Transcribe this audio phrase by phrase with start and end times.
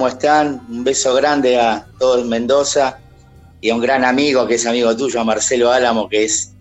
[0.00, 0.62] ¿Cómo están?
[0.70, 3.00] Un beso grande a todo Mendoza
[3.60, 6.54] y a un gran amigo que es amigo tuyo, a Marcelo Álamo, que es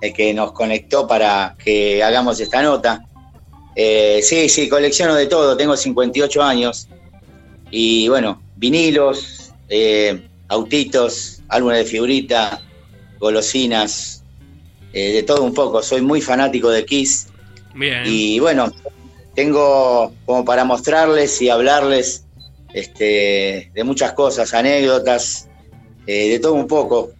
[0.00, 3.04] el que nos conectó para que hagamos esta nota.
[3.74, 6.86] Eh, sí, sí, colecciono de todo, tengo 58 años
[7.68, 12.62] y bueno, vinilos, eh, autitos, álbumes de figurita,
[13.18, 14.22] golosinas,
[14.92, 15.82] eh, de todo un poco.
[15.82, 17.26] Soy muy fanático de Kiss.
[17.74, 18.04] Bien.
[18.06, 18.72] Y bueno,
[19.34, 22.23] tengo como para mostrarles y hablarles
[22.74, 25.48] este, de muchas cosas, anécdotas,
[26.06, 27.10] eh, de todo un poco.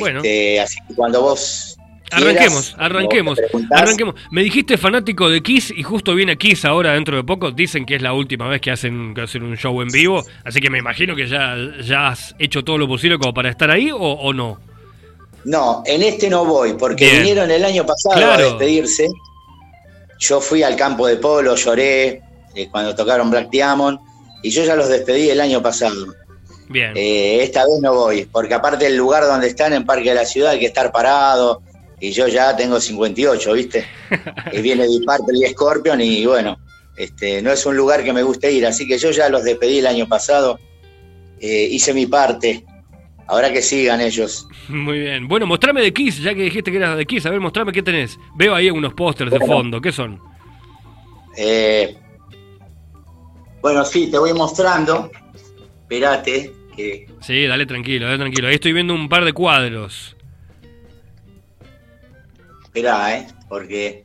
[0.00, 0.20] Bueno.
[0.20, 1.76] Este, Así que cuando vos
[2.12, 3.38] Arranquemos, arranquemos,
[3.70, 4.14] arranquemos.
[4.30, 7.50] Me dijiste fanático de Kiss y justo viene Kiss ahora dentro de poco.
[7.52, 10.60] Dicen que es la última vez que hacen, que hacen un show en vivo, así
[10.60, 13.90] que me imagino que ya, ya has hecho todo lo posible como para estar ahí
[13.90, 14.60] o, o no.
[15.44, 17.16] No, en este no voy, porque Bien.
[17.18, 18.32] vinieron el año pasado Claro.
[18.34, 19.08] a despedirse.
[20.18, 22.20] Yo fui al campo de polo, lloré
[22.54, 23.98] eh, cuando tocaron Black Diamond,
[24.42, 26.14] y yo ya los despedí el año pasado.
[26.68, 26.92] Bien.
[26.96, 30.24] Eh, esta vez no voy, porque aparte el lugar donde están, en Parque de la
[30.24, 31.62] Ciudad, hay que estar parado,
[32.00, 33.86] y yo ya tengo 58, ¿viste?
[34.52, 36.58] y viene Deep Purple y Scorpion, y bueno,
[36.96, 39.78] este, no es un lugar que me guste ir, así que yo ya los despedí
[39.78, 40.58] el año pasado,
[41.40, 42.64] eh, hice mi parte,
[43.26, 44.46] ahora que sigan ellos.
[44.68, 45.28] Muy bien.
[45.28, 47.26] Bueno, mostrame de Kiss, ya que dijiste que eras de Kiss.
[47.26, 48.18] A ver, mostrame qué tenés.
[48.36, 49.80] Veo ahí unos pósters de fondo.
[49.80, 50.20] ¿Qué son?
[51.36, 51.96] Eh,
[53.62, 55.10] bueno, sí, te voy mostrando.
[55.82, 58.48] Espérate, que Sí, dale tranquilo, dale tranquilo.
[58.48, 60.16] Ahí estoy viendo un par de cuadros.
[62.64, 63.26] esperá, ¿eh?
[63.48, 64.04] Porque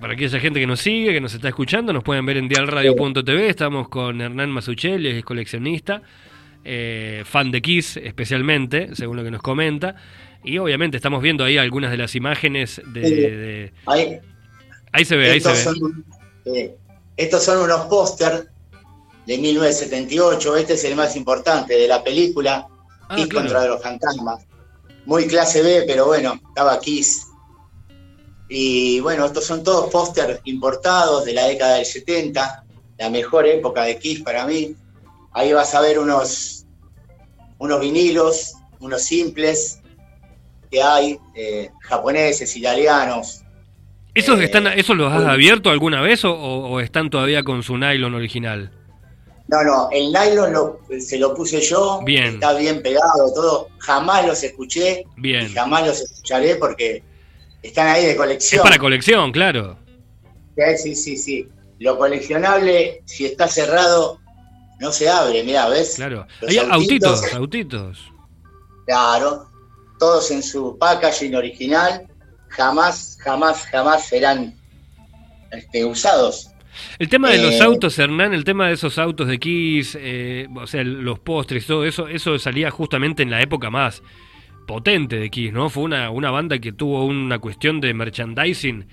[0.00, 3.48] Para aquella gente que nos sigue, que nos está escuchando, nos pueden ver en dialradio.tv.
[3.48, 6.02] Estamos con Hernán Masuchelli, es coleccionista,
[6.64, 9.94] eh, fan de Kiss especialmente, según lo que nos comenta.
[10.42, 13.72] Y obviamente estamos viendo ahí algunas de las imágenes de...
[13.86, 14.18] Ahí,
[14.92, 15.56] Ahí se ve, ahí se ve.
[15.56, 16.04] son,
[16.44, 16.76] eh,
[17.16, 18.48] estos son unos póster
[19.26, 20.56] de 1978.
[20.56, 22.68] Este es el más importante de la película
[23.12, 23.46] Ah, Kiss claro.
[23.46, 24.46] contra los fantasmas.
[25.04, 27.26] Muy clase B, pero bueno, estaba Kiss.
[28.48, 32.64] Y bueno, estos son todos póster importados de la década del 70,
[32.98, 34.74] la mejor época de Kiss para mí.
[35.32, 36.64] Ahí vas a ver unos,
[37.58, 39.80] unos vinilos, unos simples
[40.70, 43.41] que hay, eh, japoneses, italianos.
[44.14, 47.76] ¿Esos, Eh, están, ¿Esos los has abierto alguna vez o, o están todavía con su
[47.78, 48.70] nylon original?
[49.48, 52.24] No, no, el nylon lo- se lo puse yo, Bien.
[52.34, 53.68] está bien pegado, todo.
[53.78, 55.46] Jamás los escuché Bien.
[55.50, 57.02] y jamás los escucharé porque
[57.62, 58.62] están ahí de Es colección.
[58.62, 59.76] para colección, claro.
[60.76, 61.48] Sí, sí, sí.
[61.80, 64.20] Lo coleccionable, si está cerrado,
[64.78, 65.94] no se abre, mira, ¿ves?
[65.96, 66.26] Claro.
[66.40, 67.18] Los Hay autitos.
[67.22, 67.98] autitos, autitos.
[68.86, 69.46] Claro,
[69.98, 72.06] todos en su packaging original,
[72.52, 74.54] jamás, jamás, jamás serán
[75.50, 76.48] este, usados.
[76.98, 80.48] El tema de los Eh, autos, Hernán, el tema de esos autos de Kiss, eh,
[80.54, 84.02] o sea, los postres, todo eso, eso salía justamente en la época más
[84.66, 85.68] potente de Kiss, ¿no?
[85.70, 88.86] Fue una, una banda que tuvo una cuestión de merchandising,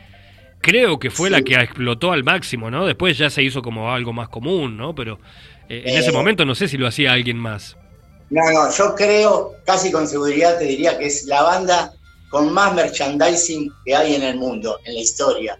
[0.61, 2.85] creo que fue la que explotó al máximo, ¿no?
[2.85, 4.93] Después ya se hizo como algo más común, ¿no?
[4.95, 5.19] Pero
[5.69, 7.77] eh, en ese momento no sé si lo hacía alguien más.
[8.29, 11.93] No, no, yo creo, casi con seguridad te diría que es la banda
[12.29, 15.59] con más merchandising que hay en el mundo, en la historia.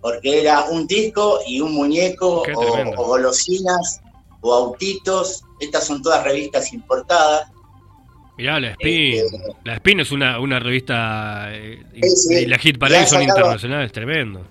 [0.00, 4.00] Porque era un disco y un muñeco, o, golosinas,
[4.40, 5.42] o autitos.
[5.60, 7.48] Estas son todas revistas importadas.
[8.36, 9.14] Mirá, la Spin.
[9.16, 11.48] Este- La Spin es una, una revista.
[11.50, 14.46] eh, y la Hit Parade son internacionales, tremendo.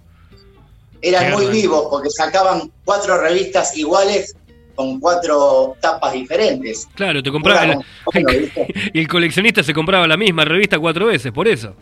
[1.01, 1.61] Eran Qué muy bárbaro.
[1.61, 4.35] vivos porque sacaban cuatro revistas iguales
[4.77, 6.87] con cuatro tapas diferentes.
[6.93, 7.79] Claro, te compraba.
[8.93, 11.75] Y el coleccionista se compraba la misma revista cuatro veces, por eso.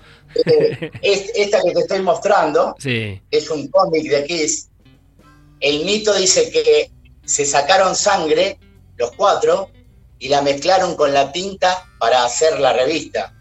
[0.45, 3.19] Eh, es- esta que te estoy mostrando Sí.
[3.29, 4.69] es un cómic de Kiss.
[5.59, 6.89] El mito dice que
[7.25, 8.57] se sacaron sangre,
[8.97, 9.69] los cuatro,
[10.17, 13.33] y la mezclaron con la tinta para hacer la revista.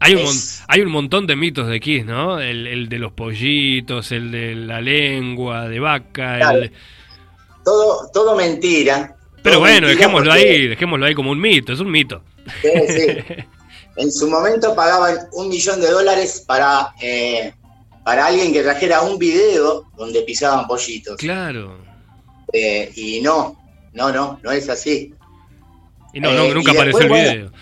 [0.00, 2.40] Hay un, Es- hay un montón de mitos de Kiss, ¿no?
[2.40, 6.34] El, el de los pollitos, el de la lengua de vaca.
[6.34, 6.70] el- Claro.
[7.70, 9.14] Todo, todo mentira.
[9.42, 12.22] Pero todo bueno, mentira dejémoslo porque- ahí, dejémoslo ahí como un mito, es un mito.
[12.62, 13.06] Sí, sí.
[13.96, 17.52] En su momento pagaban un millón de dólares para, eh,
[18.04, 21.16] para alguien que trajera un video donde pisaban pollitos.
[21.16, 21.76] Claro.
[22.52, 23.60] Eh, y no,
[23.92, 25.12] no, no, no es así.
[26.14, 27.52] Y no, Eh, no, nunca y apareció después, el bueno.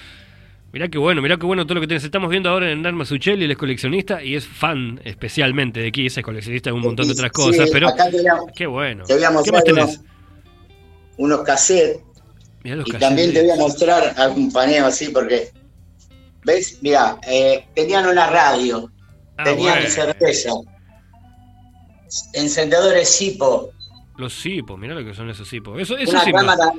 [0.79, 2.05] Mirá qué bueno, mirá qué bueno todo lo que tenés.
[2.05, 6.19] Estamos viendo ahora en Hernán Masuchelli, él es coleccionista y es fan especialmente de Kiss,
[6.19, 9.03] es coleccionista de un montón de otras Sí, cosas, pero voy a- qué bueno.
[9.05, 9.99] te voy a ¿Qué mostrar más tenés?
[9.99, 10.01] unos,
[11.17, 12.01] unos cassettes
[12.63, 15.49] Mirá los y también te voy a mostrar algún paneo así porque,
[16.45, 16.79] ¿ves?
[16.81, 17.19] Mira,
[17.75, 18.89] tenían una radio,
[19.37, 19.89] Ah, tenían bueno.
[19.89, 20.51] cerveza,
[22.35, 23.73] encendedores Zippo,
[24.17, 25.81] Los cipos, mirá lo que son esos cipos.
[25.81, 26.73] Eso, eso Una cámara,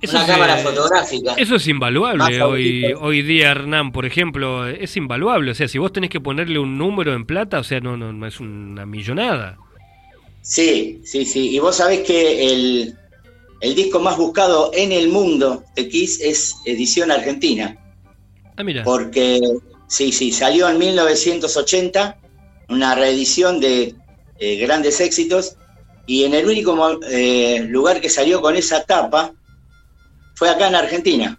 [0.00, 1.34] eso una es, cámara eh, fotográfica.
[1.34, 5.50] Eso es invaluable hoy, hoy día, Hernán, por ejemplo, es invaluable.
[5.50, 8.12] O sea, si vos tenés que ponerle un número en plata, o sea, no, no,
[8.12, 9.58] no es una millonada.
[10.42, 11.54] Sí, sí, sí.
[11.54, 12.94] Y vos sabés que el,
[13.60, 17.78] el disco más buscado en el mundo de Kiss es edición argentina.
[18.56, 18.84] Ah, mira.
[18.84, 19.40] Porque,
[19.86, 22.18] sí, sí, salió en 1980
[22.68, 23.94] una reedición de
[24.38, 25.56] eh, grandes éxitos
[26.06, 29.32] y en el único eh, lugar que salió con esa tapa
[30.34, 31.38] fue acá en Argentina.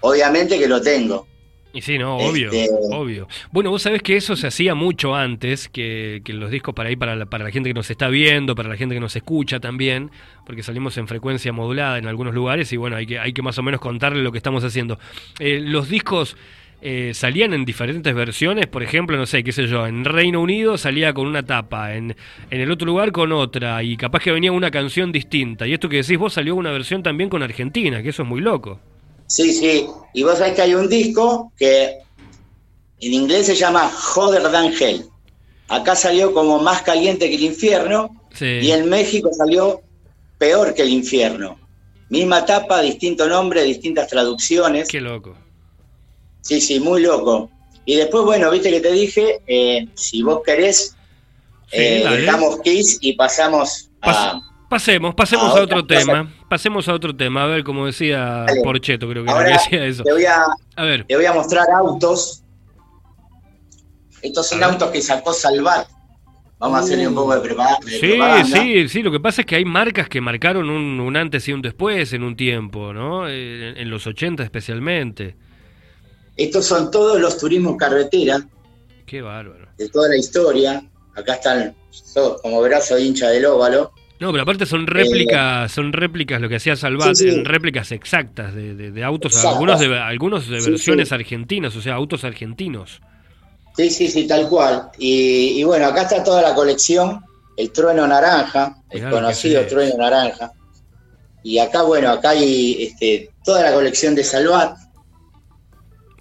[0.00, 1.26] Obviamente que lo tengo.
[1.72, 3.26] Y sí, no, obvio, Este- obvio.
[3.50, 6.94] Bueno, vos sabés que eso se hacía mucho antes, que, que los discos para ahí,
[6.94, 9.58] para la, para la gente que nos está viendo, para la gente que nos escucha
[9.58, 10.12] también,
[10.46, 13.58] porque salimos en frecuencia modulada en algunos lugares y bueno, hay que, hay que más
[13.58, 15.00] o menos contarle lo que estamos haciendo.
[15.40, 16.36] Eh, los discos
[16.86, 20.76] eh, salían en diferentes versiones, por ejemplo, no sé, qué sé yo, en Reino Unido
[20.76, 22.14] salía con una tapa, en,
[22.50, 25.66] en el otro lugar con otra, y capaz que venía una canción distinta.
[25.66, 28.42] Y esto que decís vos salió una versión también con Argentina, que eso es muy
[28.42, 28.78] loco.
[29.26, 29.86] Sí, sí.
[30.12, 31.96] Y vos sabés que hay un disco que
[33.00, 35.04] en inglés se llama Hotter Than Hell.
[35.68, 38.58] Acá salió como Más Caliente que el Infierno Sí.
[38.62, 39.80] y en México salió
[40.36, 41.58] Peor que el Infierno.
[42.10, 44.88] Misma tapa, distinto nombre, distintas traducciones.
[44.88, 45.34] Qué loco.
[46.44, 47.50] Sí, sí, muy loco.
[47.84, 50.96] Y después, bueno, viste que te dije, eh, si vos querés,
[51.72, 54.10] eh, dejamos Kiss y pasamos a...
[54.36, 55.98] Pas- pasemos, pasemos a otro cosa.
[55.98, 56.32] tema.
[56.48, 57.44] Pasemos a otro tema.
[57.44, 58.60] A ver, como decía Dale.
[58.62, 60.02] Porcheto, creo que Ahora decía eso.
[60.04, 60.44] te voy a,
[60.76, 62.42] A ver, te voy a mostrar autos.
[64.22, 65.86] Estos son autos que sacó Salvat.
[66.58, 68.44] Vamos a hacerle un poco de, prepa- de sí, propaganda.
[68.58, 69.02] sí, sí.
[69.02, 72.12] Lo que pasa es que hay marcas que marcaron un, un antes y un después
[72.14, 73.28] en un tiempo, ¿no?
[73.28, 75.36] Eh, En, en los 80 especialmente.
[76.36, 78.40] Estos son todos los turismos carretera
[79.06, 79.68] Qué bárbaro.
[79.78, 80.82] de toda la historia.
[81.14, 81.74] Acá están,
[82.14, 83.92] yo, como verás, soy hincha del óvalo.
[84.18, 88.54] No, pero aparte son réplicas, son réplicas lo que hacía Salvat, Eh, Sí, réplicas exactas
[88.54, 93.00] de, de- de autos, algunos de algunos de Sí, versiones argentinas, o sea, autos argentinos.
[93.76, 94.90] Sí, sí, sí, tal cual.
[94.98, 97.20] Y, y bueno, acá está toda la colección,
[97.56, 100.52] el trueno naranja, el conocido trueno naranja.
[101.42, 104.76] Y acá, bueno, acá hay este, toda la colección de Salvat.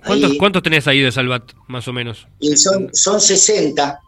[0.05, 0.37] ¿Cuántos, Ahí.
[0.37, 2.27] ¿Cuántos tenés ahí de Salvat, más o menos?
[2.39, 3.99] Y son, son 60,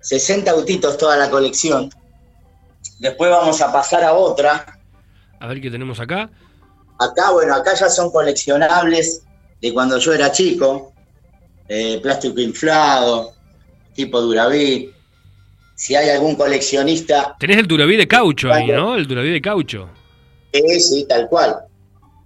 [0.00, 1.90] 60 autitos toda la colección.
[2.98, 4.78] Después vamos a pasar a otra.
[5.40, 6.30] A ver qué tenemos acá.
[6.98, 9.22] Acá, bueno, acá ya son coleccionables
[9.60, 10.92] de cuando yo era chico.
[11.68, 13.32] eh, plástico inflado,
[13.94, 14.92] tipo Duraví.
[15.74, 18.68] Si hay algún coleccionista, Tenés el Duraví de caucho ahí.
[18.68, 18.94] ¿no?
[18.94, 19.88] El Duraví de caucho.
[20.52, 21.56] eh, sí, tal cual.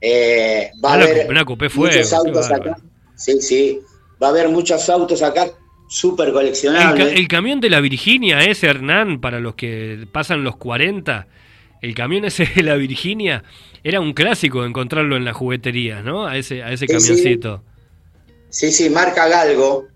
[0.00, 1.26] Eh, va a Una haber
[1.70, 2.76] fuego, muchos autos acá.
[3.14, 3.80] Sí, sí.
[4.22, 5.46] Va a haber muchos autos acá
[5.88, 7.12] súper El, ca- coleccionables.
[7.12, 11.26] el camión de la Virginia ese, Hernán, para los que pasan los 40,
[11.82, 13.44] el camión ese de la Virginia
[13.84, 16.26] era un clásico encontrarlo en las jugueterías, ¿no?
[16.26, 17.62] A ese, a ese Sí, camioncito.
[18.50, 19.86] Sí, sí, marca Galgo.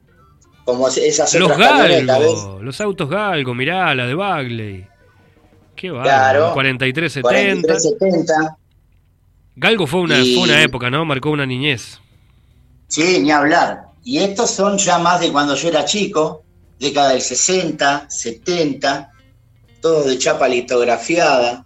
[0.64, 2.06] Como esas Los otras.
[2.06, 4.86] Galgo, los autos Galgo, mirá, la de Bagley.
[5.74, 6.08] Qué bárbaro,
[6.40, 6.52] Claro.
[6.54, 7.22] 4370.
[7.68, 8.56] 4370.
[9.56, 11.04] Galgo fue una, Y- fue una época, ¿no?
[11.04, 11.98] Marcó una niñez.
[12.88, 13.82] Sí, ni hablar.
[14.04, 16.42] Y estos son ya más de cuando yo era chico,
[16.78, 19.10] década del 60, 70,
[19.80, 21.64] todos de chapa litografiada,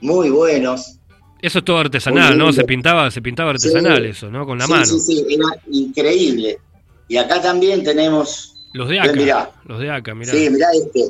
[0.00, 0.96] muy buenos.
[1.40, 2.52] Eso es todo artesanal, ¿no?
[2.52, 4.08] Se pintaba, se pintaba artesanal Sí.
[4.08, 4.44] eso, ¿no?
[4.44, 4.84] Con la sí, mano.
[4.86, 6.58] sí, sí, era increíble.
[7.06, 9.12] Y acá también tenemos, Los de acá.
[9.12, 9.50] mirá.
[9.64, 10.32] Los de acá, mirá.
[10.32, 11.04] sí, mirá este,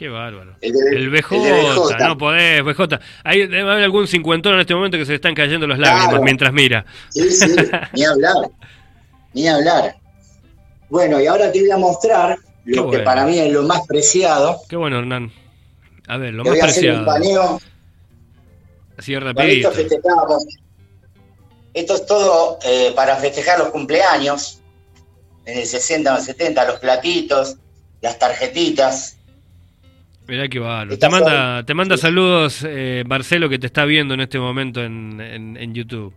[0.00, 0.56] Qué bárbaro.
[0.62, 1.98] el, de- El BJ, el BJ.
[2.08, 2.98] no podés, BJ.
[3.22, 5.98] Hay, debe haber algún cincuentón en este momento que se le están cayendo las Claro.
[5.98, 6.86] lágrimas mientras mira.
[7.10, 7.54] Sí, sí,
[7.92, 8.34] ni hablar,
[9.34, 9.96] ni hablar.
[10.88, 14.62] Bueno, y ahora te voy a mostrar lo que para mí es lo más preciado.
[14.70, 15.30] Qué bueno, Hernán.
[16.08, 17.60] A ver, lo Te más voy a hacer un paneo
[18.96, 19.68] Así Con rapidito.
[19.70, 20.46] esto festejamos.
[21.74, 24.62] Esto es todo eh, para festejar los cumpleaños.
[25.44, 27.56] En el 60 o 70, los platitos,
[28.00, 29.18] las tarjetitas.
[30.30, 30.96] Mirá qué bárbaro.
[30.98, 32.02] Te manda, te manda sí.
[32.02, 36.14] saludos eh, Marcelo que te está viendo en este momento en, en- en YouTube.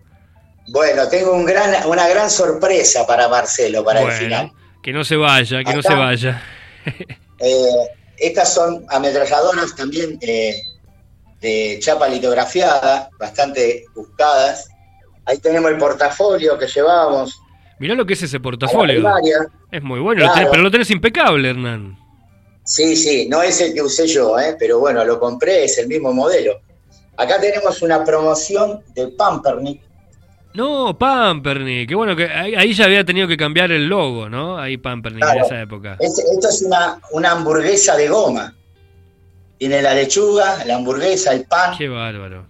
[0.68, 4.48] Bueno, tengo un gran, una gran sorpresa para Marcelo para el final.
[4.52, 6.42] Bueno, que no se vaya, que no se vaya.
[7.40, 7.66] Eh,
[8.18, 10.56] estas son ametralladoras también eh,
[11.42, 14.70] de chapa litografiada, bastante buscadas.
[15.26, 17.40] Ahí tenemos el portafolio que llevábamos
[17.80, 19.04] Mirá lo que es ese portafolio.
[19.72, 20.40] Es muy bueno, lo Claro.
[20.48, 21.98] tenés- pero lo tenés impecable, Hernán.
[22.66, 24.56] Sí, sí, no es el que usé yo, ¿eh?
[24.58, 26.62] pero bueno, lo compré, es el mismo modelo.
[27.18, 29.82] Acá tenemos una promoción de Pampernick.
[30.54, 31.90] No, Pampernick.
[31.90, 34.58] Qué bueno que ahí, ahí ya había tenido que cambiar el logo, ¿no?
[34.58, 35.46] Ahí Pampernick en Claro.
[35.46, 35.98] esa época.
[36.00, 38.56] Es- esto es una, una hamburguesa de goma.
[39.58, 41.76] Tiene la lechuga, la hamburguesa, el pan.
[41.78, 42.46] Qué bárbaro.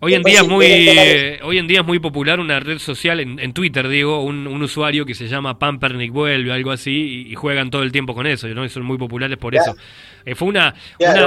[0.00, 3.18] Hoy en, día es muy, eh, hoy en día es muy popular una red social,
[3.18, 7.82] en, Twitter digo, un, usuario que se llama Pampernick Vuelve, algo así, y, juegan todo
[7.82, 8.68] el tiempo con eso, ¿no?
[8.68, 9.74] son muy populares por eso.
[10.24, 10.74] Eh, fue una,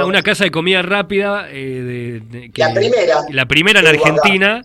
[0.06, 3.16] una, casa de comida rápida, eh, de, la primera.
[3.30, 4.64] La primera en Argentina,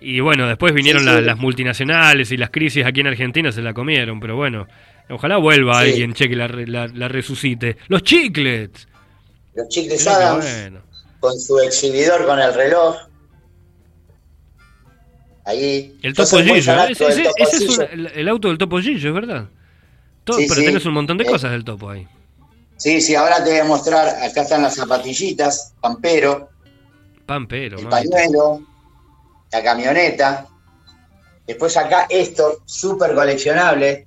[0.00, 4.20] y bueno, después vinieron las multinacionales y las crisis aquí en Argentina se la comieron,
[4.20, 4.66] pero bueno,
[5.08, 7.78] ojalá vuelva alguien, cheque, la, la, resucite.
[7.88, 8.86] Los chiclets.
[9.54, 10.70] Los chiclets Adams,
[11.18, 13.07] con su exhibidor con el reloj
[15.48, 15.98] ahí.
[16.02, 17.80] El Topo Gillo, ese, es
[18.14, 19.48] el auto del Topo Gillo, es verdad.
[20.24, 22.06] pero tenés un montón de eh, cosas del Topo ahí.
[22.76, 26.48] Sí, sí, ahora te voy a mostrar, acá están las zapatillitas, Pampero.
[27.26, 28.62] Pampero, El pañuelo,
[29.50, 30.46] la camioneta.
[31.46, 34.06] Después acá esto, súper coleccionable.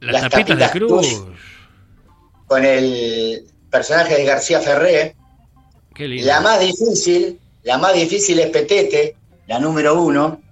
[0.00, 1.24] Las, tapitas, de cruz.
[2.46, 5.16] Con el personaje de García Ferré.
[5.94, 6.26] Qué lindo.
[6.26, 9.16] La más difícil, la más difícil es Petete,
[9.46, 10.43] la número uno.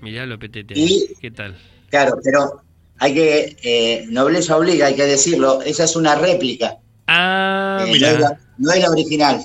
[0.00, 0.74] Mirá lo PTT.
[1.20, 1.56] ¿Qué tal?
[1.90, 2.62] Claro, pero
[2.98, 6.78] hay que, eh, nobleza obliga, hay que decirlo, esa es una réplica.
[7.06, 7.98] Ah, eh,
[8.58, 9.44] No es, la, original.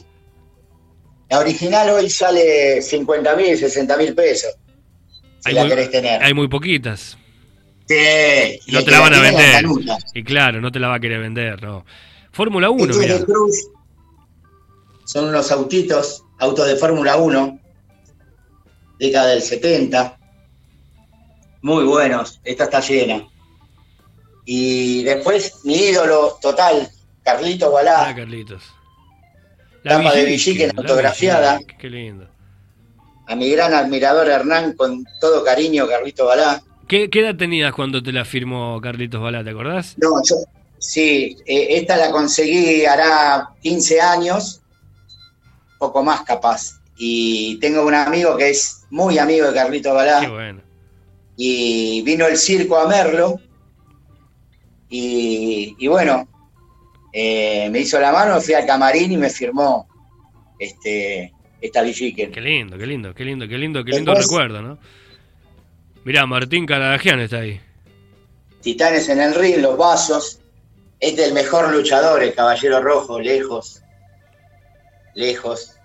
[1.29, 4.51] La original hoy sale 50 mil, 60 mil pesos.
[5.39, 6.21] Si la querés tener.
[6.23, 7.17] Hay muy poquitas.
[7.87, 8.59] Sí.
[8.67, 9.65] No te la van a vender.
[10.13, 11.85] Y claro, no te la va a querer vender, no.
[12.31, 13.19] Fórmula 1, mira.
[15.05, 17.59] son unos autitos, autos de Fórmula 1,
[18.97, 20.20] década del 70
[21.61, 23.27] muy buenos, esta está llena.
[24.45, 26.89] Y después mi ídolo total,
[27.23, 28.09] Carlitos Balá.
[28.09, 28.63] Ah, Carlitos.
[29.83, 31.59] La Dama de Villiquen autografiada.
[31.79, 32.27] qué lindo.
[33.27, 36.63] A mi gran admirador Hernán, con todo cariño, Carlitos Balá.
[36.87, 39.95] ¿Qué, edad tenías cuando te la firmó Carlitos Balá, te acordás?
[39.97, 40.37] No, yo,
[40.79, 44.61] sí, eh, esta la conseguí hará 15 años,
[45.77, 46.81] poco más capaz.
[46.97, 50.19] Y tengo un amigo que es muy amigo de Carlitos Balá.
[50.19, 50.70] Qué bueno
[51.43, 53.39] y vino el circo a Merlo
[54.87, 56.27] y, bueno,
[57.11, 59.87] eh, me hizo la mano, fui al camarín y me firmó
[60.59, 62.31] este esta Villiquen.
[62.31, 64.77] Qué lindo, qué lindo, qué lindo, qué lindo, qué lindo recuerdo, ¿no?
[66.03, 67.59] Mirá, Martín Caradagian está ahí.
[68.61, 70.41] Titanes en el ring, los vasos.
[70.99, 73.81] Este es el mejor luchador, el Caballero Rojo, lejos.
[75.15, 75.75] Lejos.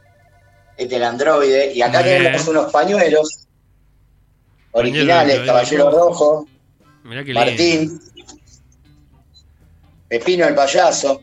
[0.77, 1.73] Este es el androide.
[1.73, 3.46] Y acá tenemos unos pañuelos
[4.76, 6.47] originales, Caballero Rojo,
[7.02, 7.99] Martín,
[10.09, 11.23] Pepino el payaso,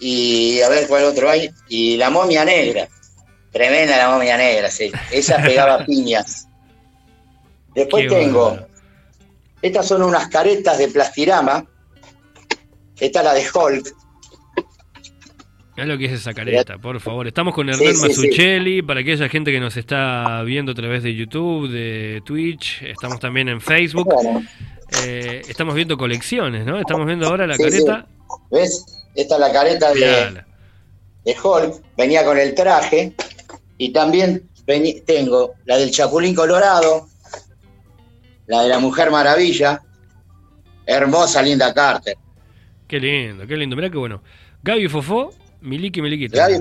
[0.00, 2.88] y a ver cuál otro hay, y la momia negra,
[3.52, 6.48] tremenda la momia negra, sí, esa pegaba piñas.
[7.74, 8.58] Después tengo,
[9.60, 11.64] estas son unas caretas de plastirama,
[12.98, 13.94] esta es la de Hulk,
[15.82, 17.26] es lo que es esa careta, por favor.
[17.26, 21.68] Estamos con Hernán Masuccelli, para aquella gente que nos está viendo a través de YouTube,
[21.68, 24.08] de Twitch, estamos también en Facebook.
[25.04, 26.80] Eh, estamos viendo colecciones, ¿no?
[26.80, 28.06] Estamos viendo ahora la careta.
[28.50, 28.84] ¿Ves?
[29.14, 30.42] Esta es la careta de,
[31.24, 33.14] de Hulk, venía con el traje,
[33.76, 34.48] y también
[35.06, 37.08] tengo la del Chapulín Colorado,
[38.46, 39.82] la de la Mujer Maravilla,
[40.86, 42.16] hermosa Linda Carter.
[42.86, 43.76] Qué lindo, qué lindo.
[43.76, 44.22] Mirá qué bueno.
[44.62, 45.30] Gaby Fofó
[45.60, 46.36] Miliki Miliquito.
[46.36, 46.60] Gaby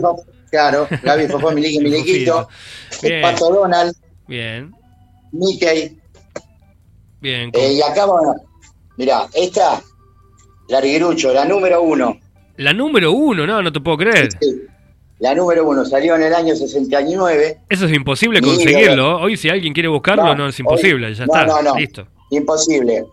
[0.50, 2.48] claro, Gaby Fofó, Miliki Miliquito.
[3.04, 3.96] El Pato Donald.
[4.28, 4.74] Bien.
[5.32, 5.98] Mickey.
[7.22, 7.52] Bien.
[7.54, 8.36] Eh, y acá, bueno,
[8.98, 9.82] mirá, esta,
[10.70, 12.20] Larguirucho, la número uno.
[12.58, 14.30] La número uno, no, no te puedo creer.
[14.40, 14.64] Sí,
[15.20, 17.60] La número uno salió en el año 69.
[17.70, 19.20] Eso es imposible conseguirlo.
[19.20, 21.46] Hoy si alguien quiere buscarlo, no, es imposible, ya está.
[21.46, 22.08] No, no, Listo.
[22.32, 23.06] Imposible.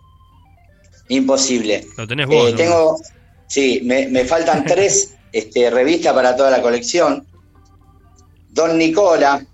[1.09, 1.85] Imposible.
[1.97, 2.49] Lo tenés vos.
[2.49, 2.97] Eh, tengo,
[3.47, 7.27] sí, me, me faltan tres este, revista para toda la colección.
[8.51, 9.45] Don Nicola,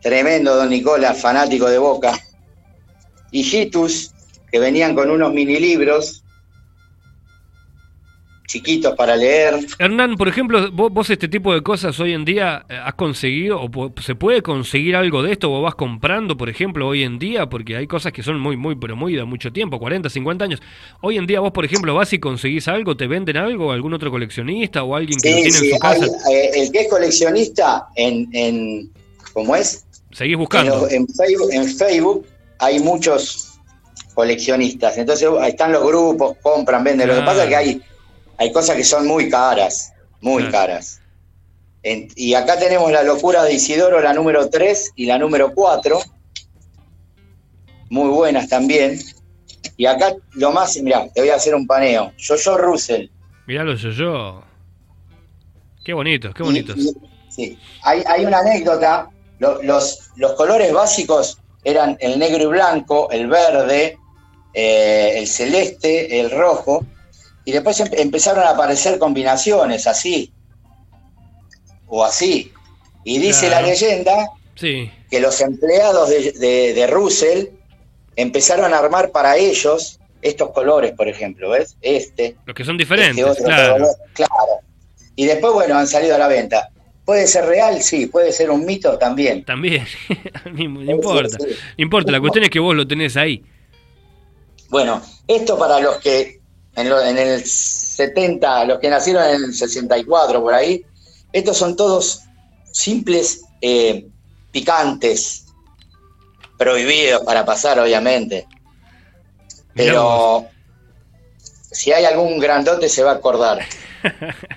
[0.00, 2.16] tremendo Don Nicola, fanático de Boca.
[3.32, 4.12] Y Gitus,
[4.52, 6.22] que venían con unos mini libros
[8.50, 9.64] chiquitos para leer.
[9.78, 13.92] Hernán, por ejemplo, vos, este tipo de cosas hoy en día eh, has conseguido, o
[14.02, 17.76] se puede conseguir algo de esto, o vas comprando, por ejemplo, hoy en día, porque
[17.76, 20.60] hay cosas que son muy, muy, pero muy de mucho tiempo, 40, 50 años.
[21.00, 24.10] Hoy en día vos, por ejemplo, vas y conseguís algo, te venden algo, algún otro
[24.10, 26.06] coleccionista o alguien que lo tiene en su casa.
[26.32, 28.90] Eh, el que es coleccionista en, en
[29.32, 29.84] ¿cómo es?
[30.10, 30.88] Seguís buscando.
[30.90, 32.26] En, Facebook, en Facebook
[32.58, 33.52] hay muchos
[34.14, 37.06] coleccionistas, entonces ahí están los grupos, compran, venden.
[37.06, 37.82] Lo que pasa es que hay
[38.40, 39.92] hay cosas que son muy caras,
[40.22, 41.02] muy caras.
[41.82, 46.00] y acá tenemos la locura de Isidoro, la número 3 y la número 4.
[47.90, 48.98] Muy buenas también.
[49.76, 52.14] Y acá lo más, mira, te voy a hacer un paneo.
[52.16, 53.08] Yo-Yo Russell.
[53.46, 54.42] Mirá yo-yo.
[55.84, 56.76] Qué bonitos, qué bonitos.
[57.28, 59.10] sí, hay, hay, una anécdota.
[59.38, 63.98] los, los colores básicos eran el negro y blanco, el verde,
[64.54, 66.86] eh, el celeste, el rojo,
[67.44, 70.32] y después empezaron a aparecer combinaciones así,
[71.86, 72.52] o así.
[73.04, 77.46] Y dice la leyenda que los empleados de, Russell
[78.16, 81.76] empezaron a armar para ellos estos colores, por ejemplo, ¿ves?
[81.80, 82.36] Este.
[82.44, 83.86] Los que son diferentes, este claro.
[84.12, 84.60] claro.
[85.16, 86.70] Y después, bueno, han salido a la venta.
[87.04, 87.82] ¿Puede ser real?
[87.82, 88.06] Sí.
[88.06, 88.96] ¿Puede ser un mito?
[88.98, 89.44] También.
[89.44, 89.84] También.
[90.52, 91.38] no importa.
[91.38, 92.12] No importa.
[92.12, 93.42] La cuestión es que vos lo tenés ahí.
[94.68, 96.39] Bueno, esto para los que
[96.80, 100.84] en, en, el 70, los que nacieron en el 64 por ahí,
[101.32, 102.22] estos son todos
[102.72, 104.06] simples eh,
[104.50, 105.46] picantes,
[106.58, 108.46] prohibidos para pasar, obviamente.
[109.74, 110.46] Pero
[111.70, 113.60] si hay algún grandote se va a acordar.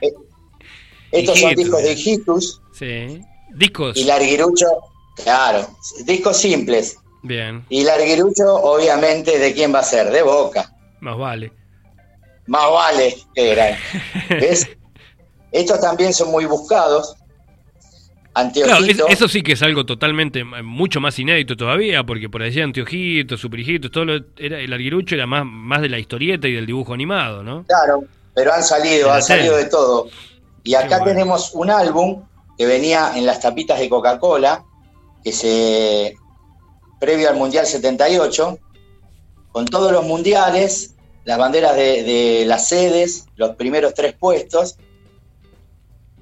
[1.16, 2.60] Eh, estos son discos de hijitus.
[2.74, 3.22] Sí.
[3.54, 3.96] Discos.
[3.96, 4.66] Y larguirucho,
[5.24, 6.98] claro, discos simples.
[7.24, 7.66] Bien.
[7.70, 10.12] Y Larguirucho, obviamente, ¿de quién va a ser?
[10.12, 10.76] De Boca.
[11.00, 11.54] Más vale.
[12.48, 13.78] Más vale que eran.
[14.30, 14.68] ¿Ves?
[15.52, 17.16] Estos también son muy buscados.
[18.36, 19.08] Anteojitos.
[19.10, 23.92] eso sí que es algo totalmente, mucho más inédito todavía, porque por allí anteojitos, superhijitos,
[23.92, 27.44] todo lo, era, el arguirucho era más, más de la historieta y del dibujo animado,
[27.44, 27.64] ¿no?
[27.68, 30.08] Claro, pero han salido, han salido de todo.
[30.64, 32.24] Y acá tenemos un álbum
[32.58, 34.64] que venía en las tapitas de Coca-Cola,
[35.24, 36.16] que se
[37.00, 38.58] previo al Mundial 78,
[39.52, 40.93] con todos los mundiales,
[41.26, 44.78] las banderas de, las sedes, los primeros tres puestos.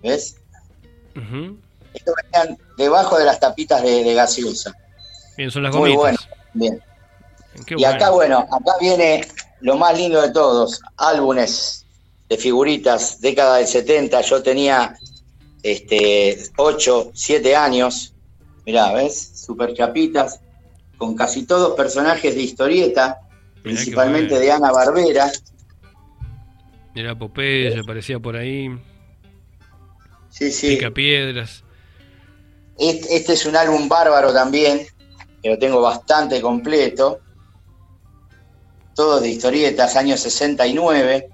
[0.04, 0.38] ¿Ves?
[1.94, 4.74] Esto venían debajo de las tapitas de, gaseosa.
[5.38, 5.96] Bien, son las gomitas.
[5.96, 6.20] Muy bueno,
[6.54, 6.84] bien.
[7.78, 9.28] y acá, bueno, acá viene
[9.62, 11.86] lo más lindo de todos, álbumes
[12.30, 14.96] de figuritas, década del 70, yo tenía
[15.64, 18.14] este, 8, 7 años,
[18.66, 19.32] mirá, ¿ves?
[19.46, 20.40] Super chapitas,
[20.98, 23.20] con casi todos personajes de historieta,
[23.62, 25.32] principalmente de Ana Barbera.
[26.96, 28.70] Era Popeye, aparecía por ahí.
[30.30, 30.76] Sí, sí.
[30.76, 31.64] Pica piedras.
[32.78, 34.88] Este, este, es un álbum bárbaro también,
[35.42, 37.20] que lo tengo bastante completo.
[38.96, 41.30] Todos de historietas, años 69.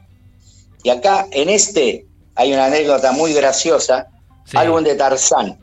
[0.83, 4.07] Y acá, en este, hay una anécdota muy graciosa.
[4.53, 5.59] Álbum de Tarzán,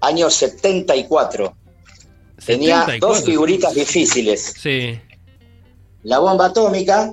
[0.00, 1.54] año 74.
[2.44, 4.54] Tenía dos figuritas difíciles.
[4.58, 4.98] Sí.
[6.02, 7.12] La bomba atómica,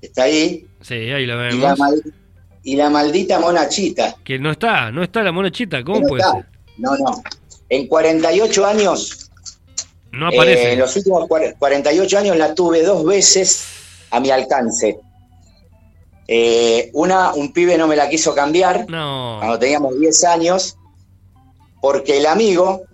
[0.00, 0.66] está ahí.
[0.80, 1.78] Sí, ahí la vemos.
[2.62, 4.16] Y la, maldita monachita.
[4.24, 6.46] Que no está, no está la monachita, ¿cómo puede ser?
[6.78, 7.22] No, no.
[7.68, 9.30] En 48 años.
[10.12, 10.70] No aparece.
[10.70, 13.66] Eh, en los últimos 48 años la tuve dos veces
[14.10, 14.98] a mi alcance.
[16.26, 19.36] Eh, una, un pibe no me la quiso cambiar no.
[19.40, 20.78] cuando teníamos 10 años,
[21.82, 22.84] porque el amigo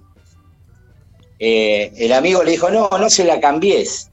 [1.42, 4.10] eh, el amigo le dijo, no, no se la cambies.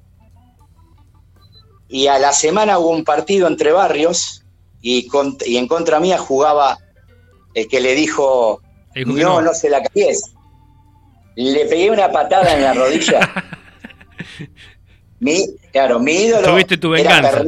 [1.89, 4.43] Y a la semana hubo un partido entre barrios
[4.81, 5.09] y,
[5.45, 6.77] en contra mía jugaba
[7.53, 8.61] el que le dijo,
[9.05, 10.33] no, no, se la cambies.
[11.35, 13.29] Le pegué una patada en la rodilla.
[15.19, 17.43] mi, claro, mi ídolo Tuviste tu venganza.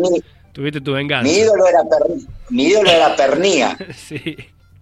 [0.52, 1.24] Tuviste tu venganza.
[1.24, 1.84] Mi ídolo era,
[2.50, 3.78] mi ídolo era Pernía.
[3.96, 4.36] sí.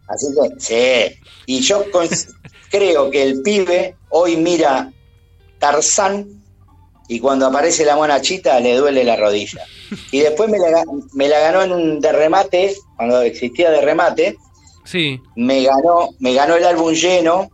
[0.08, 1.20] Así que, sí.
[1.46, 1.86] Y yo
[2.72, 4.92] creo que el pibe hoy mira
[5.60, 6.28] Tarzán
[7.08, 9.64] y cuando aparece la monachita le duele la rodilla.
[10.12, 14.38] Y después me la, me la ganó en un derremate, cuando existía derremate.
[14.84, 15.20] Sí.
[15.36, 17.50] Me ganó, me ganó el álbum lleno,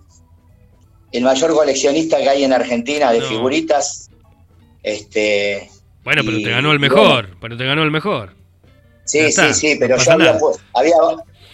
[1.12, 4.10] el mayor coleccionista que hay en Argentina de figuritas.
[4.82, 5.70] Este,
[6.04, 8.36] bueno, pero te ganó el mejor, pero te ganó el mejor.
[9.06, 10.40] Sí, sí, sí, pero yo había,
[10.74, 10.96] había,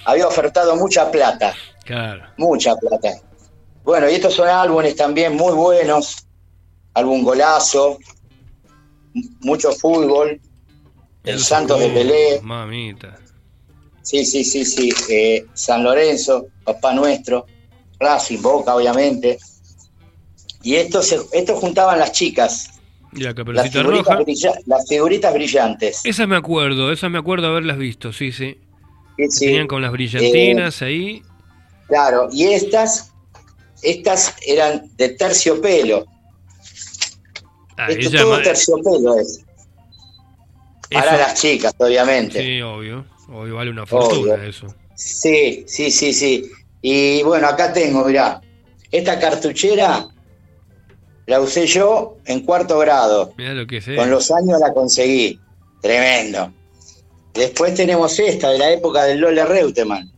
[0.09, 1.53] había ofertado mucha plata.
[1.85, 2.23] Claro.
[2.37, 3.21] Mucha plata.
[3.83, 6.27] Bueno, y estos son álbumes también muy buenos,
[6.93, 7.97] álbum golazo,
[9.39, 10.39] mucho fútbol,
[11.23, 12.41] el, Santos de Pelé.
[12.41, 13.17] Mamita.
[14.01, 14.93] Sí, sí, sí, sí.
[15.09, 17.45] Eh, San Lorenzo, Papá Nuestro,
[17.99, 19.37] Racing, Boca, obviamente.
[20.63, 22.69] Y estos, estos juntaban las chicas.
[23.13, 24.19] Y la las roja.
[24.67, 26.01] las figuritas brillantes.
[26.05, 28.59] Esas me acuerdo, esas me acuerdo haberlas visto, sí, sí.
[29.29, 31.23] Sí, Tenían con las brillantinas eh, ahí.
[31.87, 33.11] Claro, y estas,
[33.81, 36.05] estas eran de terciopelo.
[37.77, 39.43] Ah, Esto es todo terciopelo es.
[40.91, 42.41] Para las chicas, obviamente.
[42.41, 43.05] Sí, obvio.
[43.29, 44.67] Obvio, vale una fortuna eso.
[44.95, 46.51] Sí, sí, sí, sí.
[46.81, 48.41] Y bueno, acá tengo, mirá.
[48.91, 50.07] Esta cartuchera
[51.27, 53.33] la usé yo en cuarto grado.
[53.37, 53.95] Mirá lo que sé.
[53.95, 55.39] Con los años la conseguí.
[55.81, 56.51] Tremendo.
[57.33, 60.11] Después tenemos esta, de la época del Lola Reutemann.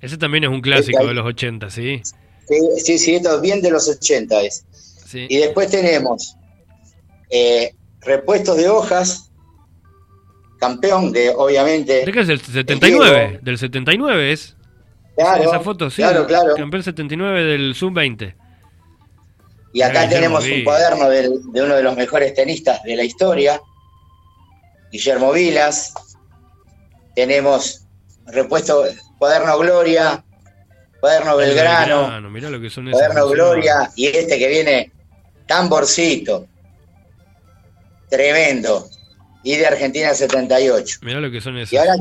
[0.00, 2.00] Ese también es un clásico de los 80, ¿sí?
[2.78, 4.64] Sí, sí, esto es bien de los 80 es.
[5.12, 6.36] Y después tenemos
[7.30, 9.30] eh, repuestos de hojas,
[10.58, 12.04] campeón de, obviamente...
[12.04, 13.40] ¿De qué es el 79?
[13.42, 14.56] del 79 es.
[15.16, 15.96] Claro, esa foto, sí.
[15.96, 16.54] Claro, claro.
[16.56, 18.34] Campeón 79 del Sub-20.
[19.72, 23.60] Y acá tenemos un cuaderno de, de uno de los mejores tenistas de la historia,
[24.90, 25.92] Guillermo Vilas.
[27.20, 27.82] Tenemos
[28.28, 28.82] repuesto
[29.18, 30.24] cuaderno Gloria,
[31.00, 32.06] cuaderno Belgrano,
[32.90, 34.90] cuaderno Gloria y este que viene
[35.46, 36.46] tamborcito,
[38.08, 38.88] tremendo,
[39.42, 41.00] y de Argentina 78.
[41.02, 41.74] Mirá lo que son esos.
[41.74, 41.92] Y ahora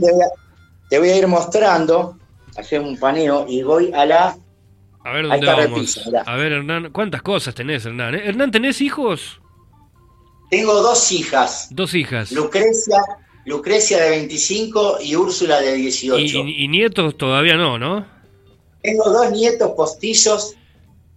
[0.89, 2.17] te voy a, ir mostrando,
[2.55, 4.37] hacer un paneo y voy a la...
[5.03, 6.09] A ver dónde vamos.
[6.25, 8.15] a ver, Hernán, ¿cuántas cosas tenés, Hernán?
[8.15, 8.21] ¿Eh?
[8.23, 9.41] Hernán, ¿tenés hijos?
[10.49, 11.67] Tengo dos hijas.
[11.71, 12.31] Dos hijas.
[12.31, 13.01] Lucrecia
[13.45, 16.37] Lucrecia de 25 y Úrsula de 18.
[16.47, 18.05] Y, nietos todavía no, ¿no?
[18.81, 20.55] Tengo dos nietos postizos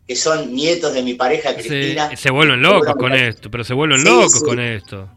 [0.07, 2.17] que son nietos de mi pareja Cristina.
[2.17, 5.09] Se, vuelven locos con esto, pero se vuelven locos con esto.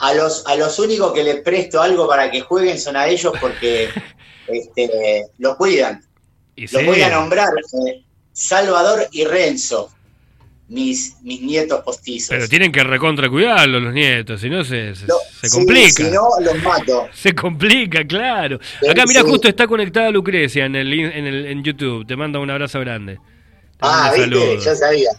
[0.00, 3.32] A los, a los únicos que les presto algo para que jueguen son a ellos
[3.40, 3.88] porque
[4.48, 6.02] este, lo cuidan.
[6.56, 7.50] Y los voy a nombrar.
[7.86, 9.90] Eh, Salvador y Renzo
[10.72, 12.30] mis, mis nietos postizos.
[12.30, 15.06] Pero tienen que recontra cuidarlos los nietos, si no se, se,
[15.50, 15.90] complica.
[15.90, 17.08] Si no, los mato.
[17.12, 18.58] Se complica, claro.
[18.90, 22.06] Acá, mira, justo está conectada Lucrecia en el, en el en YouTube.
[22.06, 23.18] Te manda un abrazo grande.
[23.80, 25.10] ah, viste, yo sabía.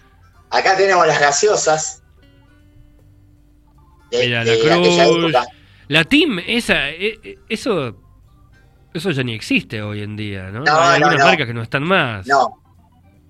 [0.50, 2.02] Acá tenemos las gaseosas.
[4.12, 5.34] mira, la Cruz.
[5.89, 7.96] La Team, esa, e, e, eso,
[8.94, 10.63] eso ya ni existe hoy en día, ¿no?
[10.66, 12.26] Hay algunas marcas que no están más.
[12.26, 12.62] No,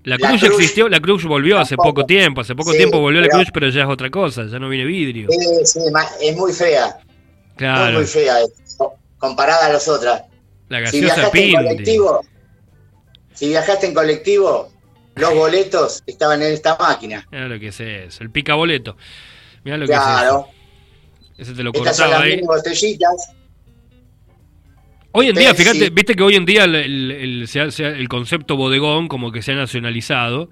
[0.04, 3.48] la, Cruz, existió, la Cruz volvió hace poco tiempo, hace poco tiempo volvió la Cruz,
[3.52, 5.28] pero ya es otra cosa, ya no viene vidrio.
[5.30, 5.80] Sí, sí,
[6.20, 6.98] es muy fea.
[7.56, 7.98] Claro.
[7.98, 8.36] muy fea,
[9.18, 10.22] comparada a las otras.
[10.68, 12.20] La gaseosa si colectivo,
[13.32, 14.72] si viajaste en colectivo,
[15.14, 17.26] los boletos estaban en esta máquina.
[17.30, 18.96] Mira lo que es eso, el pica boleto.
[19.64, 20.48] Mira lo que es eso.
[21.38, 22.40] Ese te lo Estas cortaba son las ahí.
[22.42, 23.34] botellitas
[25.16, 29.42] Hoy en día, fíjate, viste que hoy en día el, el, concepto bodegón como que
[29.42, 30.50] se ha nacionalizado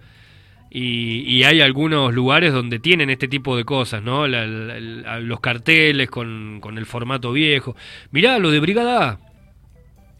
[0.70, 4.28] y, hay algunos lugares donde tienen este tipo de cosas, ¿no?
[4.28, 7.74] los carteles con, el formato viejo.
[8.12, 9.18] Mirá, lo de Brigada A,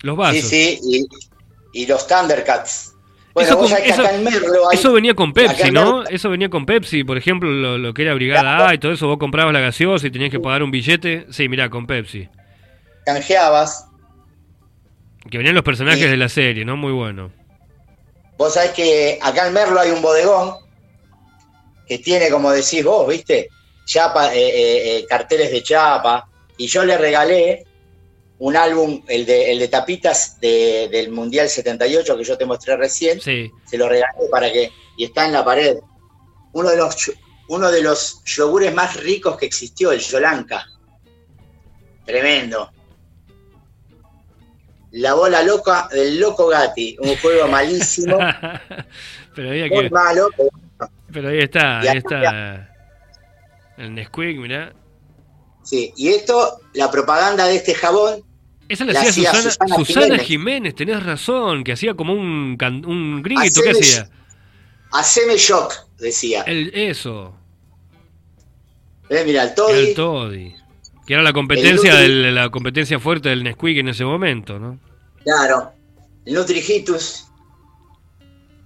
[0.03, 0.43] los vasos.
[0.43, 1.07] Sí, sí,
[1.73, 2.95] y, los Thundercats.
[3.35, 3.65] Bueno,
[4.73, 6.03] eso, venía con Pepsi, ¿no?
[6.03, 9.19] Eso venía con Pepsi, por ejemplo, lo, que era Brigada A y todo eso, vos
[9.19, 11.27] comprabas la gaseosa y tenías que pagar un billete.
[11.31, 12.29] Sí, mirá, con Pepsi.
[13.07, 13.87] Canjeabas.
[15.31, 16.77] Que venían los personajes de la serie, ¿no?
[16.77, 17.33] Muy bueno.
[18.37, 20.57] Vos sabés que acá en Merlo hay un bodegón
[21.87, 23.49] que tiene, como decís vos, ¿viste?
[23.85, 26.29] Chapa, eh, eh, eh, carteles de chapa.
[26.57, 27.65] Y yo le regalé
[28.39, 33.21] un álbum, el de, el de tapitas del Mundial 78 que yo te mostré recién.
[33.21, 33.51] Sí.
[33.65, 34.71] Se lo regalé para que.
[34.97, 35.77] Y está en la pared.
[36.53, 37.13] Uno de los,
[37.49, 40.67] uno de los yogures más ricos que existió, el Yolanka.
[42.05, 42.71] Tremendo.
[44.93, 48.19] La bola loca del Loco Gatti, un juego malísimo.
[49.35, 49.91] pero había que...
[49.91, 50.29] malo.
[51.11, 51.29] Pero...
[51.29, 52.69] ahí está, ahí está.
[53.79, 54.73] El Nesquik, mirá.
[55.63, 58.23] Sí, y esto, la propaganda de este jabón.
[58.69, 60.75] Esa la, hacía Susana, Susana, Jiménez.
[60.75, 64.09] tenés razón, que hacía como un, un grito, ¿qué hacía?
[64.93, 66.43] Haceme shock, decía.
[66.43, 67.35] El, eso.
[69.09, 69.89] Eh, mira, el Toddy.
[69.89, 70.55] El Toddy.
[71.07, 74.79] Que era la competencia, de la competencia fuerte del Nesquik en ese momento, ¿no?
[75.25, 75.73] Claro.
[76.25, 77.27] El Nutrijitus,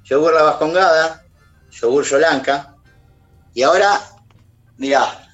[0.05, 1.25] yogur la vascongada,
[1.81, 2.75] yogur yolanca.
[3.55, 4.01] Y ahora,
[4.77, 5.29] mirá.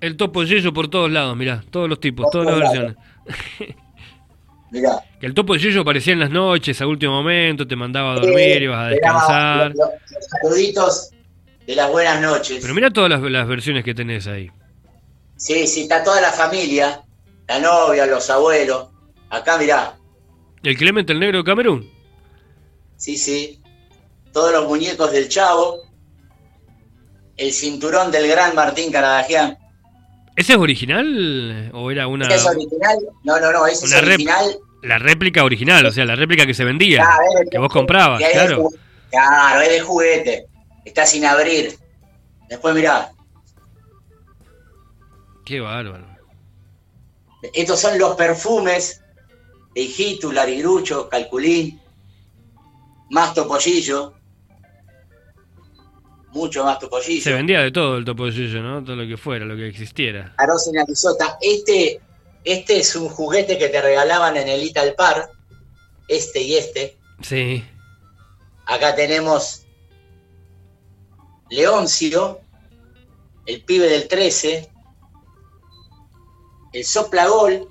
[0.00, 1.64] El topo yeyo por todos lados, mirá.
[1.70, 2.96] Todos los tipos, todas las versiones.
[4.70, 5.02] Mirá.
[5.18, 8.14] Que el topo de yeyo aparecía en las noches a último momento, te mandaba a
[8.16, 9.74] dormir, ibas a descansar.
[9.74, 9.88] Los,
[10.42, 11.10] saluditos
[11.66, 12.58] de las buenas noches.
[12.60, 14.50] Pero mira todas las versiones que tenés ahí.
[15.38, 17.00] Sí, sí, está toda la familia,
[17.46, 18.88] la novia, los abuelos.
[19.30, 19.96] Acá mirá.
[20.62, 21.90] ¿El Clemente el Negro de Camerún?
[22.96, 23.62] Sí, sí.
[24.32, 25.82] Todos los muñecos del Chavo.
[27.36, 29.56] El cinturón del gran Martín Caradagian.
[30.34, 32.26] ¿Ese es original o era una...?
[32.26, 32.98] ¿Es original?
[33.22, 34.58] No, no, no, ese es original.
[34.82, 37.08] La réplica original, o sea, la réplica que se vendía,
[37.50, 38.68] que vos comprabas, claro.
[39.10, 40.46] Claro, es de juguete.
[40.84, 41.76] Está sin abrir.
[42.48, 43.10] Después mirá,
[45.48, 46.06] Qué bárbaro.
[47.54, 49.00] Estos son los perfumes
[49.74, 51.80] de Hijitu, Larigrucho, Calculín,
[53.08, 54.12] más topollillo.
[56.32, 57.22] Mucho más topollillo.
[57.22, 58.84] Se vendía de todo el topollillo, ¿no?
[58.84, 60.34] Todo lo que fuera, lo que existiera.
[60.36, 61.38] Arroz en Arizota.
[61.40, 61.98] Este,
[62.44, 65.30] este es un juguete que te regalaban en el Italpar,
[66.08, 66.98] este y este.
[67.22, 67.64] Sí.
[68.66, 69.66] Acá tenemos
[71.48, 72.38] Leoncio,
[73.46, 74.72] el pibe del 13,
[76.72, 77.68] el soplagol,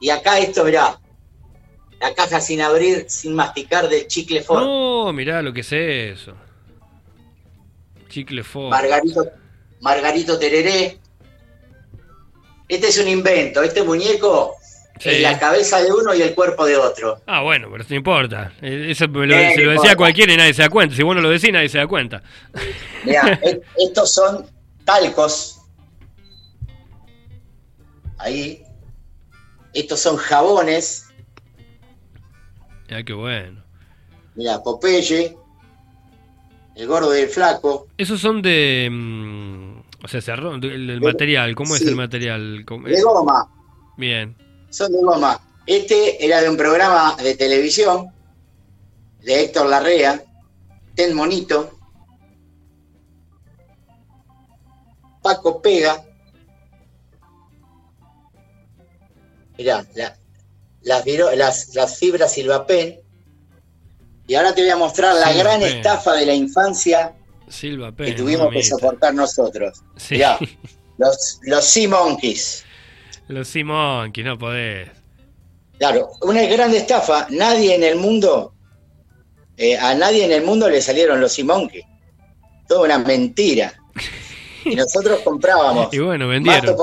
[0.00, 0.98] y acá esto, mirá,
[2.00, 4.62] la caja sin abrir, sin masticar del chicle Ford.
[4.62, 6.32] No, mirá lo que es eso.
[8.08, 8.70] Chicle Ford.
[8.70, 9.26] Margarito,
[9.80, 10.98] Margarito Tereré.
[12.68, 14.54] Este es un invento, este muñeco
[14.98, 15.08] Sí.
[15.08, 17.20] es la cabeza de uno y el cuerpo de otro.
[17.26, 18.52] Ah, bueno, pero eso no importa.
[18.60, 20.94] Eso lo, Eh, se lo decía cualquiera y nadie se da cuenta.
[20.94, 22.22] Si vos no lo decís, nadie se da cuenta.
[23.04, 24.46] Mirá, e- estos son
[24.84, 25.59] talcos.
[28.20, 28.62] Ahí.
[29.72, 31.06] Estos son jabones.
[32.90, 33.62] Ah, qué bueno.
[34.34, 35.36] Mira, Popeye.
[36.76, 37.88] El gordo y el flaco.
[37.98, 38.88] Esos son de.
[38.90, 41.54] mm, o sea, se arro- el, el De- material.
[41.54, 42.64] ¿Cómo es el material?
[42.66, 43.48] ¿Cómo- De goma.
[43.96, 44.36] Bien.
[44.70, 45.40] Son de goma.
[45.66, 48.08] Este era de un programa de televisión
[49.22, 50.22] de Héctor Larrea.
[50.94, 51.70] Ten Monito.
[55.22, 56.02] Paco Pega.
[59.60, 60.16] Mirá, la-
[60.82, 61.04] las,
[61.36, 62.98] las, las fibras Silvapen.
[64.26, 67.12] Y ahora te voy a mostrar la gran estafa de la infancia
[67.46, 69.82] Silva que tuvimos que soportar nosotros.
[69.98, 70.14] Sí.
[70.14, 70.38] Mirá,
[70.98, 72.64] los, los Sea Monkeys.
[73.28, 74.88] Los Simón, que no podés.
[75.78, 77.26] Claro, una gran estafa.
[77.28, 78.54] Nadie en el mundo,
[79.58, 81.84] eh, a nadie en el mundo le salieron los Sea Monkeys.
[82.66, 83.74] Toda una mentira.
[84.64, 86.76] Y nosotros comprábamos Y bueno, vendieron.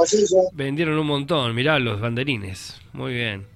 [0.54, 1.54] Vendieron un montón.
[1.56, 2.80] Mirá los banderines.
[2.94, 3.48] Muy bien.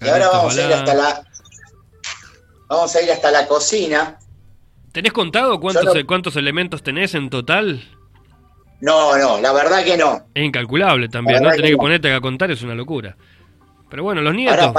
[0.00, 1.22] Y ahora vamos a ir hasta la.
[2.68, 4.18] Vamos a ir hasta la cocina.
[4.92, 7.82] ¿Tenés contado cuántos, no- cuántos elementos tenés en total?
[8.80, 10.22] No, no, la verdad que no.
[10.34, 11.50] Es incalculable también, ¿no?
[11.50, 11.78] Tenés que que no.
[11.78, 13.16] ponerte a contar, es una locura.
[13.90, 14.72] Pero bueno, los nietos,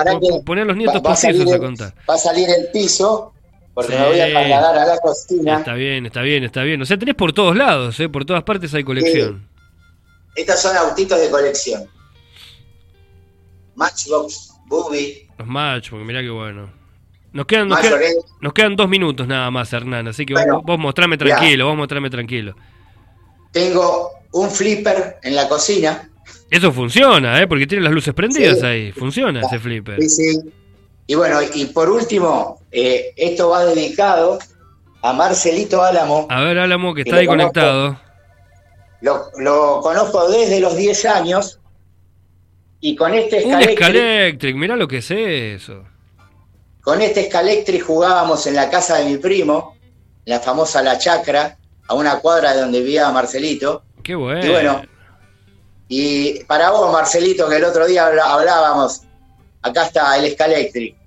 [0.45, 1.93] poner los nietos va, va a salir contar.
[2.09, 3.33] va a salir el piso,
[3.73, 3.97] porque Sí.
[3.99, 5.57] me voy a trasladar a la cocina.
[5.59, 6.81] Está bien, está bien, está bien.
[6.81, 8.09] O sea, tenés por todos lados, ¿eh?
[8.09, 9.47] Por todas partes hay colección.
[10.35, 11.83] Estas son autitos de colección.
[13.75, 16.69] Matchbox, Booby, Los match, porque mirá qué bueno.
[17.33, 18.13] Nos quedan, nos, quedan, Ed.
[18.41, 20.07] nos quedan dos minutos nada más, Hernán.
[20.09, 21.25] Así que vos- Bueno, vos, mostrame ya.
[21.25, 22.55] tranquilo, vos mostrame tranquilo.
[23.51, 26.09] Tengo un flipper en la cocina.
[26.49, 27.47] Eso funciona, ¿eh?
[27.47, 28.65] Porque tiene las luces prendidas Sí.
[28.65, 28.91] ahí.
[28.91, 30.01] Funciona ese flipper.
[30.01, 30.39] Sí, sí.
[31.11, 34.39] Y bueno, y por último, eh, esto va dedicado
[35.01, 36.25] a Marcelito Álamo.
[36.29, 37.51] A ver, Álamo, que está lo ahí conozco.
[37.51, 37.99] conectado.
[39.01, 41.59] Lo, lo conozco desde los 10 años.
[42.79, 45.83] Y con este Un Scalectric, Scalectric, mirá lo que es eso.
[46.81, 49.75] con este Scalectric jugábamos en la casa de mi primo,
[50.23, 51.57] la famosa La Chacra,
[51.89, 53.83] a una cuadra de donde vivía Marcelito.
[54.01, 54.45] Qué bueno.
[54.45, 54.81] Y bueno,
[55.89, 59.01] y para vos, Marcelito, que el otro día hablábamos,
[59.61, 61.00] acá está el Scalectric.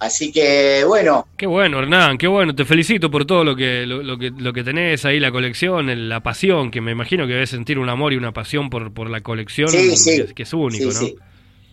[0.00, 2.54] Así que, bueno, Qué bueno, Hernán, qué bueno.
[2.54, 5.88] Te felicito por todo lo que, lo, lo que, lo que tenés ahí, la colección,
[5.90, 8.92] el- la pasión, que me imagino que debes sentir un amor y una pasión por,
[8.94, 10.24] por la colección, Sí, sí.
[10.26, 11.06] Que, que es único, sí, ¿no?
[11.06, 11.16] sí.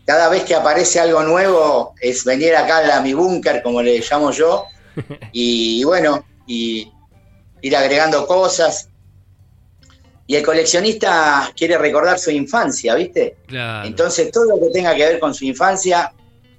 [0.05, 4.31] cada vez que aparece algo nuevo es venir acá a mi búnker, como le llamo
[4.31, 4.65] yo,
[5.31, 6.91] y, bueno, y
[7.61, 8.89] ir agregando cosas.
[10.29, 13.37] Y el coleccionista quiere recordar su infancia, ¿viste?
[13.47, 13.87] Claro.
[13.87, 16.11] Entonces todo lo que tenga que ver con su infancia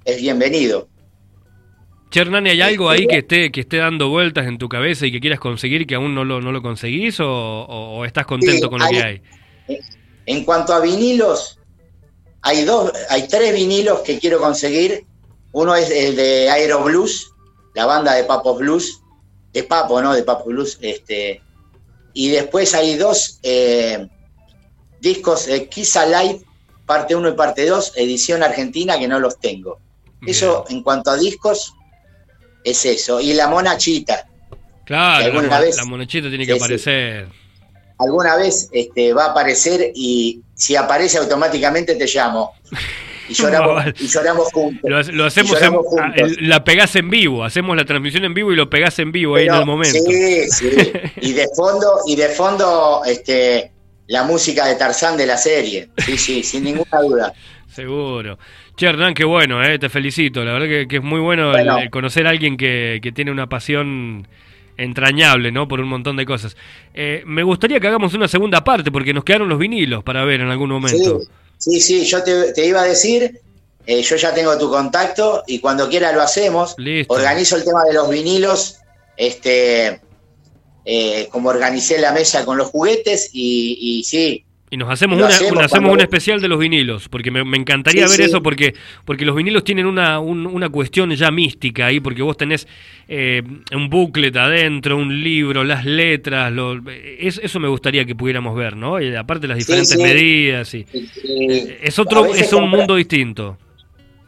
[0.03, 0.88] es bienvenido.
[2.09, 5.11] Che, Hernán, ¿hay algo ahí que esté, que esté dando vueltas en tu cabeza y
[5.11, 8.79] que quieras conseguir que aún no lo, no lo conseguís o, estás contento Sí, con
[8.79, 9.21] lo hay- que hay?
[10.25, 11.59] En cuanto a vinilos,
[12.41, 15.05] hay dos, hay tres vinilos que quiero conseguir.
[15.51, 17.31] Uno es el de Aero Blues,
[17.75, 19.01] la banda de Papo Blues,
[19.53, 20.13] de Papo, ¿no?
[20.13, 21.41] De Papo Blues, este.
[22.13, 24.07] Y después hay dos eh,
[24.99, 26.41] discos de Kiss Alive,
[26.85, 29.79] parte 1 y parte 2, edición argentina, que no los tengo.
[30.25, 31.73] Eso, en cuanto a discos,
[32.63, 33.19] es eso.
[33.21, 34.25] Y la Mona Chita.
[34.85, 36.57] Claro, la, alguna mo- vez- la monachita tiene que sí.
[36.59, 37.27] aparecer.
[37.99, 42.53] alguna vez este, va a aparecer y si aparece automáticamente te llamo.
[43.27, 44.89] Y lloramos, y lloramos juntos.
[44.89, 45.99] Lo, ha- lo hacemos, en- juntos.
[46.01, 49.35] ah, la pegás en vivo, hacemos la transmisión en vivo y lo pegás en vivo
[49.35, 49.99] ahí en el momento.
[50.09, 50.69] Sí, sí.
[51.21, 53.71] Y de fondo, y de fondo, este,
[54.07, 55.89] la música de Tarzán de la serie.
[56.03, 57.33] Sí, sí, sin ninguna duda.
[57.75, 58.39] Seguro.
[58.79, 60.41] Che, Hernán, qué bueno, eh, te felicito.
[60.45, 61.79] La verdad que, que es muy bueno, el- Bueno.
[61.79, 64.25] el, conocer a alguien que, que tiene una pasión
[64.77, 65.67] entrañable, ¿no?
[65.67, 66.55] Por un montón de cosas.
[66.93, 70.39] Eh, me gustaría que hagamos una segunda parte porque nos quedaron los vinilos para ver
[70.39, 71.19] en algún momento.
[71.57, 73.41] sí, sí, yo te, te iba a decir,
[73.85, 76.75] eh, yo ya tengo tu contacto y cuando quiera lo hacemos.
[76.77, 77.13] Listo.
[77.13, 78.77] Organizo el tema de los vinilos,
[79.17, 79.99] este,
[81.31, 85.51] como organicé la mesa con los juguetes y, y sí, Y nos hacemos, una, hacemos
[85.53, 88.29] una- hacemos un especial de los vinilos, porque me, me encantaría Sí, ver sí.
[88.29, 92.37] eso, porque porque los vinilos tienen una, un- una cuestión ya mística ahí, porque vos
[92.37, 92.67] tenés
[93.07, 93.41] eh,
[93.75, 98.75] un booklet adentro, un libro, las letras, lo- es- eso me gustaría que pudiéramos ver,
[98.75, 99.01] ¿no?
[99.01, 100.03] Y aparte las diferentes sí.
[100.03, 100.85] medidas, y,
[101.23, 103.57] Y es otro, es un compra- mundo distinto.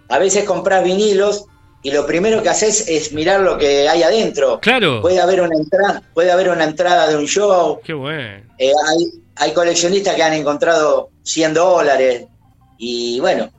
[0.09, 1.45] A veces compras vinilos
[1.83, 4.59] y lo primero que haces es mirar lo que hay adentro.
[4.59, 7.79] Claro, Puede haber una entrada, puede haber una entrada de un show.
[7.83, 8.43] qué bueno.
[8.57, 9.05] Eh, hay,
[9.41, 12.25] hay coleccionistas que han encontrado 100 dólares
[12.77, 13.49] y bueno,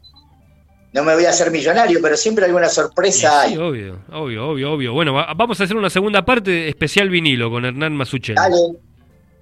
[0.92, 3.56] no me voy a hacer millonario, pero siempre alguna sorpresa Sí, hay.
[3.58, 4.92] obvio, obvio, obvio, obvio.
[4.92, 8.36] Bueno, va- vamos a hacer una segunda parte especial vinilo con Hernán Masuchelli.
[8.36, 8.56] Dale,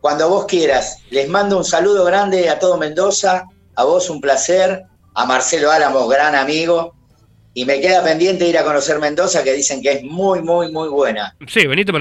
[0.01, 0.99] cuando vos quieras.
[1.11, 6.09] Les mando un saludo grande a todo Mendoza, a vos un placer, a Marcelo Álamos,
[6.09, 6.95] gran amigo.
[7.53, 10.89] Y me queda pendiente ir a conocer Mendoza, que dicen que es muy, muy, muy
[10.89, 11.35] buena.
[11.49, 11.99] Sí, venite para